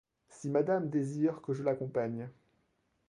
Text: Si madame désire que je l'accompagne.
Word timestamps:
Si 0.29 0.49
madame 0.49 0.89
désire 0.89 1.41
que 1.43 1.53
je 1.53 1.61
l'accompagne. 1.61 2.27